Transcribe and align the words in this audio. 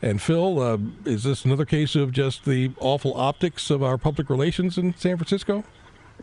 And 0.00 0.22
Phil, 0.22 0.60
uh, 0.60 0.78
is 1.04 1.24
this 1.24 1.44
another 1.44 1.64
case 1.64 1.96
of 1.96 2.12
just 2.12 2.44
the 2.44 2.70
awful 2.78 3.14
optics 3.14 3.70
of 3.70 3.82
our 3.82 3.98
public 3.98 4.30
relations 4.30 4.78
in 4.78 4.94
San 4.94 5.16
Francisco? 5.16 5.64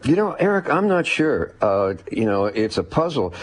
You 0.04 0.16
know, 0.16 0.34
Eric, 0.34 0.70
I'm 0.70 0.88
not 0.88 1.08
sure. 1.08 1.54
Uh, 1.62 1.96
you 2.12 2.26
know, 2.26 2.46
it's 2.46 2.78
a 2.78 2.84
puzzle 2.84 3.34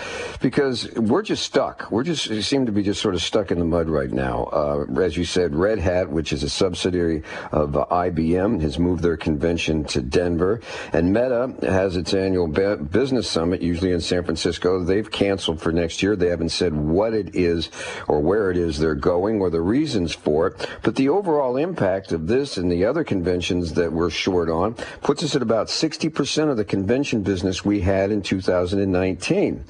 because 0.40 0.92
we're 0.92 1.22
just 1.22 1.44
stuck. 1.44 1.90
We're 1.90 2.04
just 2.04 2.28
we 2.28 2.42
seem 2.42 2.66
to 2.66 2.72
be 2.72 2.82
just 2.82 3.00
sort 3.00 3.14
of 3.14 3.22
stuck 3.22 3.50
in 3.50 3.58
the 3.58 3.64
mud 3.64 3.88
right 3.88 4.10
now. 4.10 4.44
Uh, 4.44 5.00
as 5.00 5.16
you 5.16 5.24
said, 5.24 5.54
Red 5.54 5.78
Hat, 5.78 6.10
which 6.10 6.32
is 6.32 6.42
a 6.42 6.48
subsidiary 6.48 7.22
of 7.50 7.76
uh, 7.76 7.86
IBM, 7.90 8.60
has 8.60 8.78
moved 8.78 9.02
their 9.02 9.16
convention 9.16 9.84
to 9.86 10.02
Denver, 10.02 10.60
and 10.92 11.12
Meta 11.12 11.54
has 11.62 11.96
its 11.96 12.14
annual 12.14 12.46
business 12.46 13.28
summit, 13.28 13.62
usually 13.62 13.90
in 13.90 14.00
San 14.00 14.22
Francisco. 14.22 14.84
They've 14.84 15.10
canceled 15.10 15.60
for 15.60 15.72
next 15.72 16.02
year. 16.02 16.14
They 16.14 16.28
haven't 16.28 16.50
said 16.50 16.74
what 16.74 17.14
it 17.14 17.34
is 17.34 17.70
or 18.06 18.20
where 18.20 18.50
it 18.50 18.56
is 18.56 18.78
they're 18.78 18.94
going 18.94 19.40
or 19.40 19.50
the 19.50 19.60
reasons 19.60 20.14
for 20.14 20.48
it. 20.48 20.68
But 20.82 20.96
the 20.96 21.08
overall 21.08 21.56
impact 21.56 22.12
of 22.12 22.28
this 22.28 22.56
and 22.56 22.70
the 22.70 22.84
other 22.84 23.04
conventions 23.04 23.72
that 23.72 23.92
we're 23.92 24.10
short 24.10 24.48
on 24.48 24.74
puts 25.00 25.24
us 25.24 25.34
at 25.34 25.42
about 25.42 25.70
60 25.70 26.08
percent 26.10 26.41
of 26.48 26.56
the 26.56 26.64
convention 26.64 27.22
business 27.22 27.64
we 27.64 27.80
had 27.80 28.10
in 28.10 28.22
2019. 28.22 29.64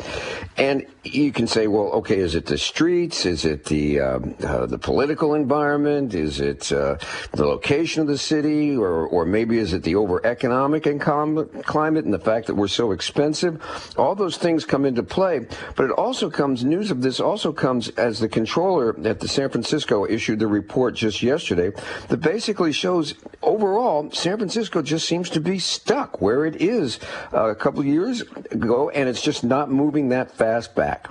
And 0.57 0.87
you 1.05 1.33
can 1.33 1.47
say, 1.47 1.67
well, 1.67 1.87
okay, 1.87 2.19
is 2.19 2.35
it 2.35 2.47
the 2.47 2.59
streets? 2.59 3.27
Is 3.27 3.45
it 3.45 3.65
the 3.65 4.01
um, 4.01 4.35
uh, 4.45 4.67
the 4.67 4.79
political 4.79 5.35
environment? 5.35 6.15
Is 6.15 6.41
it 6.41 6.71
uh, 6.71 6.97
the 7.33 7.45
location 7.45 8.03
of 8.03 8.09
the 8.09 8.19
city, 8.19 8.77
or 8.77 9.07
or 9.07 9.25
maybe 9.25 9.59
is 9.59 9.73
it 9.73 9.83
the 9.83 9.97
over 9.97 10.25
economic 10.25 10.87
and 10.87 11.01
com- 11.01 11.49
climate 11.63 12.05
and 12.05 12.15
the 12.15 12.19
fact 12.19 12.47
that 12.47 12.55
we're 12.55 12.69
so 12.69 12.93
expensive? 12.93 13.61
All 13.97 14.15
those 14.15 14.37
things 14.37 14.65
come 14.65 14.85
into 14.85 15.03
play, 15.03 15.47
but 15.75 15.87
it 15.87 15.93
also 15.93 16.31
comes 16.31 16.65
news 16.65 16.91
of 16.91 17.03
this 17.03 17.19
also 17.19 17.53
comes 17.53 17.89
as 17.91 18.21
the 18.21 18.29
controller 18.29 18.97
at 19.05 19.21
the 19.21 19.29
San 19.29 19.49
Francisco 19.49 20.07
issued 20.07 20.39
the 20.39 20.47
report 20.47 20.95
just 20.95 21.23
yesterday 21.23 21.73
that 22.09 22.19
basically 22.19 22.73
shows 22.73 23.15
overall 23.43 24.11
San 24.13 24.37
Francisco 24.37 24.83
just 24.83 25.09
seems 25.09 25.29
to 25.31 25.41
be 25.41 25.59
stuck 25.59 26.21
where 26.21 26.47
it 26.47 26.61
is 26.63 26.99
uh, 27.33 27.51
a 27.51 27.55
couple 27.55 27.85
years 27.85 28.23
ago, 28.51 28.91
and 28.91 29.09
it's 29.09 29.23
just 29.23 29.45
not 29.45 29.71
moving 29.71 30.09
that 30.11 30.31
fast 30.31 30.75
back. 30.75 31.09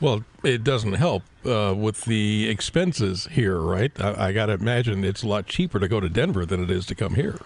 Well, 0.00 0.24
it 0.42 0.64
doesn't 0.64 0.94
help 0.94 1.22
uh, 1.46 1.74
with 1.76 2.04
the 2.04 2.48
expenses 2.48 3.28
here, 3.30 3.58
right? 3.58 3.92
I, 4.00 4.28
I 4.28 4.32
got 4.32 4.46
to 4.46 4.52
imagine 4.52 5.04
it's 5.04 5.22
a 5.22 5.28
lot 5.28 5.46
cheaper 5.46 5.78
to 5.78 5.88
go 5.88 6.00
to 6.00 6.08
Denver 6.08 6.44
than 6.44 6.62
it 6.62 6.70
is 6.70 6.84
to 6.86 6.94
come 6.94 7.14
here 7.14 7.38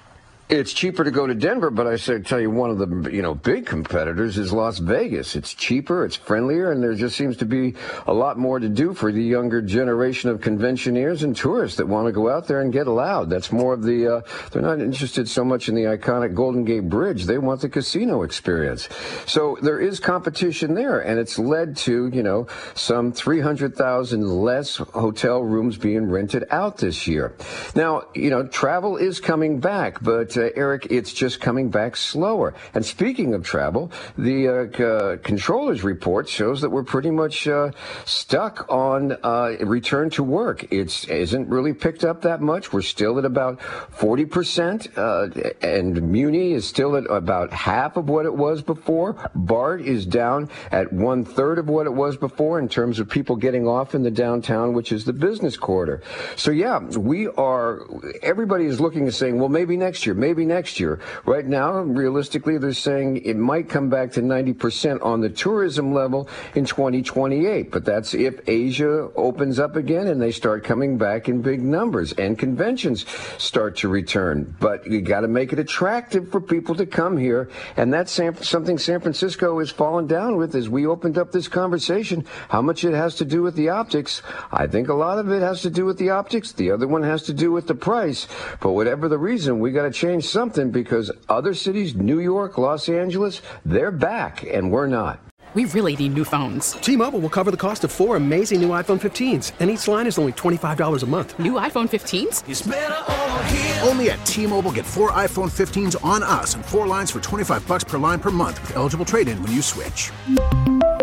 it's 0.49 0.73
cheaper 0.73 1.05
to 1.05 1.11
go 1.11 1.27
to 1.27 1.35
Denver, 1.35 1.71
but 1.71 1.87
I 1.87 1.97
say 1.97 2.21
tell 2.21 2.41
you 2.41 2.51
one 2.51 2.71
of 2.71 2.79
the 2.79 3.11
you 3.11 3.21
know 3.21 3.35
big 3.35 3.67
competitors 3.67 4.39
is 4.39 4.51
Las 4.53 4.79
Vegas. 4.79 5.37
It's 5.37 5.53
cheaper, 5.53 6.05
it's 6.07 6.17
friendlier, 6.17 6.73
and 6.73 6.83
there 6.83 6.95
just 6.95 7.17
seems 7.17 7.37
to 7.39 7.45
be 7.45 7.75
a 8.07 8.15
lot 8.15 8.39
more 8.39 8.59
to 8.59 8.69
do 8.69 8.95
for 8.95 9.13
the 9.13 9.23
younger 9.23 9.61
generation 9.61 10.31
of 10.31 10.41
conventioneers 10.41 11.23
and 11.23 11.37
tourists 11.37 11.77
that 11.77 11.87
want 11.87 12.07
to 12.07 12.13
go 12.13 12.31
out 12.31 12.47
there 12.47 12.63
and 12.63 12.73
get 12.73 12.87
loud. 12.87 13.29
That's 13.29 13.53
more 13.53 13.75
of 13.75 13.83
the 13.83 14.17
uh, 14.17 14.21
they're 14.51 14.63
not 14.63 14.81
interested 14.81 15.29
so 15.29 15.45
much 15.45 15.69
in 15.69 15.75
the 15.75 15.83
iconic 15.83 16.35
Golden 16.35 16.65
Gate 16.65 16.89
Bridge. 16.89 17.25
They 17.25 17.39
want 17.39 17.61
the 17.61 17.69
casino 17.69 18.23
experience. 18.23 18.89
So 19.27 19.59
there 19.61 19.79
is 19.79 20.01
competition 20.01 20.75
there, 20.75 21.01
and 21.01 21.19
it's 21.19 21.39
led 21.39 21.77
to 21.79 22.09
you 22.09 22.23
know 22.23 22.47
some 22.75 23.13
300,000 23.13 24.27
less 24.27 24.77
hotel 24.77 25.43
rooms 25.43 25.77
being 25.77 26.09
rented 26.09 26.47
out 26.51 26.79
this 26.79 27.07
year. 27.07 27.35
Now 27.75 28.05
you 28.15 28.31
know 28.31 28.47
travel 28.47 28.97
is 28.97 29.21
coming 29.21 29.61
back, 29.61 30.03
but 30.03 30.38
uh, 30.39 30.51
Eric, 30.55 30.87
it's 30.91 31.13
just 31.13 31.41
coming 31.41 31.71
back 31.71 31.97
slower. 31.97 32.55
And 32.75 32.85
speaking 32.85 33.35
of 33.35 33.45
travel, 33.45 33.91
the 34.17 34.49
uh, 34.49 34.83
uh, 34.83 35.17
controller's 35.19 35.83
report 35.83 36.29
shows 36.29 36.61
that 36.61 36.71
we're 36.71 36.85
pretty 36.85 37.11
much 37.11 37.49
uh, 37.49 37.73
stuck 38.05 38.67
on 38.71 39.17
uh, 39.23 39.57
return 39.61 40.11
to 40.11 40.23
work. 40.23 40.73
It 40.73 41.09
isn't 41.09 41.49
really 41.49 41.75
picked 41.75 42.05
up 42.05 42.23
that 42.23 42.41
much. 42.41 42.73
We're 42.73 42.83
still 42.83 43.19
at 43.19 43.25
about 43.25 43.61
40%, 43.61 44.97
uh, 44.97 45.51
and 45.67 46.01
Muni 46.03 46.53
is 46.53 46.67
still 46.67 46.97
at 46.97 47.05
about 47.11 47.53
half 47.53 47.97
of 47.97 48.09
what 48.09 48.25
it 48.25 48.35
was 48.35 48.63
before. 48.63 49.31
BART 49.35 49.81
is 49.83 50.07
down 50.07 50.49
at 50.71 50.93
one 50.93 51.25
third 51.25 51.59
of 51.59 51.69
what 51.69 51.87
it 51.87 51.93
was 51.93 52.17
before 52.17 52.59
in 52.59 52.69
terms 52.69 53.01
of 53.01 53.09
people 53.09 53.37
getting 53.37 53.67
off 53.67 53.95
in 53.95 54.03
the 54.03 54.11
downtown, 54.11 54.73
which 54.73 54.93
is 54.93 55.05
the 55.05 55.13
business 55.13 55.57
quarter. 55.57 56.03
So 56.37 56.51
yeah, 56.51 56.79
we 56.79 57.27
are, 57.29 57.87
everybody 58.23 58.67
is 58.67 58.81
looking 58.81 59.03
and 59.03 59.15
saying, 59.15 59.39
well, 59.39 59.49
maybe 59.49 59.77
next 59.77 60.07
year, 60.07 60.15
maybe 60.15 60.28
maybe 60.29 60.45
next 60.45 60.79
year. 60.79 61.01
Right 61.25 61.47
now, 61.47 61.81
realistically, 61.81 62.59
they're 62.59 62.75
saying 62.75 63.23
it 63.25 63.39
might 63.39 63.71
come 63.71 63.89
back 63.89 64.13
to 64.13 64.21
90% 64.21 65.03
on 65.03 65.23
the 65.23 65.31
tourism 65.31 65.95
level 65.95 66.29
in 66.55 66.67
2028. 66.67 67.71
But 67.71 67.87
that's 67.87 68.13
if 68.13 68.47
Asia 68.47 69.09
opens 69.17 69.59
up 69.59 69.75
again 69.75 70.07
and 70.07 70.21
they 70.21 70.31
start 70.31 70.65
coming 70.65 70.99
back 70.99 71.31
in 71.31 71.41
big 71.41 71.63
numbers 71.63 72.13
and 72.13 72.39
conventions 72.39 73.07
start 73.39 73.77
to 73.79 73.89
return. 73.89 74.55
But 74.61 74.87
you 74.87 75.01
got 75.01 75.23
to 75.23 75.29
make 75.29 75.55
it 75.55 75.59
attractive 75.59 76.31
for 76.31 76.43
people 76.43 76.75
to 76.75 76.85
come 76.85 77.17
here. 77.17 77.49
And 77.79 77.91
that's 77.91 78.13
something 78.13 78.77
San 78.77 79.01
Francisco 79.01 79.59
has 79.61 79.71
fallen 79.71 80.07
down 80.07 80.37
with 80.37 80.55
as 80.55 80.69
we 80.69 80.85
opened 80.87 81.17
up 81.17 81.33
this 81.33 81.49
conversation. 81.49 82.27
How 82.51 82.61
much 82.61 82.85
it 82.85 82.93
has 82.93 83.15
to 83.15 83.25
do 83.25 83.41
with 83.41 83.57
the 83.57 83.71
optics. 83.71 84.21
I 84.53 84.67
think 84.67 84.89
a 84.89 84.95
lot 84.95 85.19
of 85.19 85.33
it 85.33 85.41
has 85.41 85.63
to 85.63 85.71
do 85.71 85.87
with 85.87 85.97
the 85.97 86.11
optics. 86.11 86.53
The 86.53 86.71
other 86.71 86.87
one 86.87 87.03
has 87.03 87.23
to 87.23 87.33
do 87.33 87.51
with 87.51 87.67
the 87.67 87.75
price. 87.75 88.29
But 88.61 88.73
whatever 88.73 89.09
the 89.09 89.17
reason, 89.17 89.59
we 89.59 89.73
got 89.73 89.85
to 89.85 89.91
change 89.91 90.18
change 90.19 90.31
something 90.31 90.71
because 90.71 91.13
other 91.29 91.55
cities, 91.55 91.95
New 91.95 92.19
York, 92.19 92.59
Los 92.59 92.89
Angeles, 92.89 93.41
they're 93.65 93.93
back 93.93 94.45
and 94.45 94.73
we're 94.73 94.89
not. 94.89 95.21
We 95.55 95.65
really 95.67 95.97
need 95.97 96.15
new 96.15 96.25
phones. 96.25 96.73
T-Mobile 96.73 97.21
will 97.21 97.31
cover 97.31 97.51
the 97.51 97.57
cost 97.57 97.85
of 97.85 97.91
four 97.91 98.17
amazing 98.17 98.61
new 98.61 98.69
iPhone 98.69 99.01
15s, 99.01 99.53
and 99.61 99.71
each 99.71 99.89
line 99.89 100.07
is 100.07 100.19
only 100.19 100.33
$25 100.33 101.03
a 101.03 101.07
month. 101.07 101.39
New 101.39 101.55
iPhone 101.55 101.89
15s? 101.89 103.87
Only 103.89 104.11
at 104.11 104.25
T-Mobile 104.27 104.73
get 104.73 104.85
four 104.85 105.11
iPhone 105.13 105.51
15s 105.51 105.97
on 106.05 106.23
us 106.23 106.55
and 106.55 106.65
four 106.65 106.87
lines 106.87 107.11
for 107.11 107.21
25 107.21 107.67
bucks 107.67 107.85
per 107.85 107.97
line 107.99 108.21
per 108.21 108.31
month 108.31 108.61
with 108.61 108.77
eligible 108.77 109.07
trade-in 109.07 109.43
when 109.43 109.53
you 109.53 109.63
switch. 109.63 110.13